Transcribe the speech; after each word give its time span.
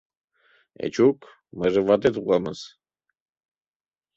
Эчук, 0.85 1.19
мыйже 1.57 1.81
ватет 1.87 2.15
уламыс! 2.21 2.61